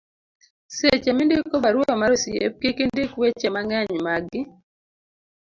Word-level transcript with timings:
seche 0.77 1.09
mindiko 1.17 1.55
barua 1.63 1.93
mar 2.01 2.11
osiep 2.15 2.53
kik 2.61 2.77
indik 2.85 3.11
weche 3.21 3.47
mang'eny 3.55 3.91
magi 4.05 4.41